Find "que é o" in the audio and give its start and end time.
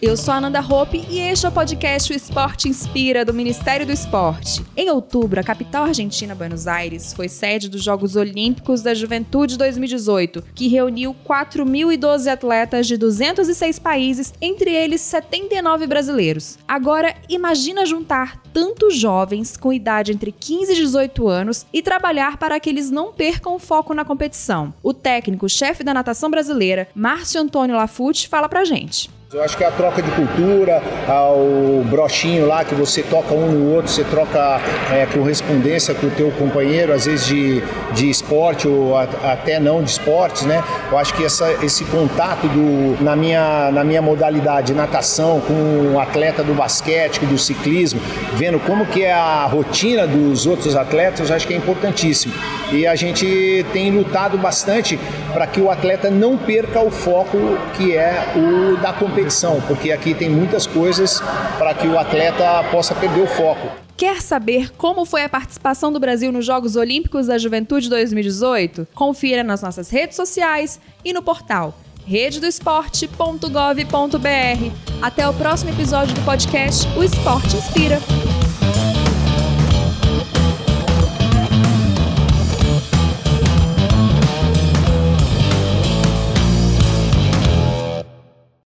57.76-58.76